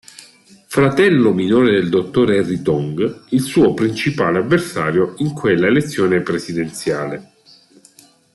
Fratello 0.65 1.31
minore 1.31 1.73
del 1.73 1.87
dottore 1.89 2.39
Harry 2.39 2.63
Tong, 2.63 3.25
il 3.29 3.41
suo 3.41 3.75
principale 3.75 4.39
avversario 4.39 5.13
in 5.17 5.31
quella 5.31 5.67
elezione 5.67 6.21
presidenziale. 6.21 7.33